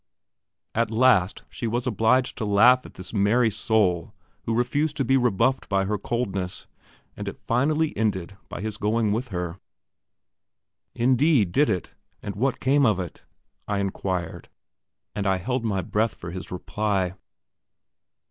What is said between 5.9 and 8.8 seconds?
coldness, and it finally ended by his